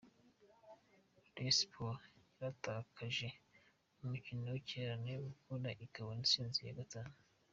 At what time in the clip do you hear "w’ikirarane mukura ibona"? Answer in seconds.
4.53-6.17